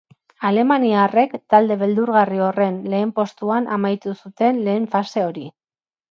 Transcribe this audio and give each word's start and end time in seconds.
Alemaniarrek 0.47 1.33
talde 1.53 1.75
beldurgarri 1.81 2.41
horren 2.45 2.79
lehen 2.93 3.11
postuan 3.19 3.67
amaitu 3.75 4.15
zuten 4.23 4.63
lehen 4.69 4.89
fase 4.95 5.25
hori. 5.27 5.45